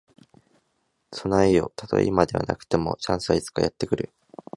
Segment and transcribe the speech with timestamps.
[1.11, 1.71] 備えよ。
[1.75, 4.11] たとえ今ではなくとも、チャンスはいつかやって来る。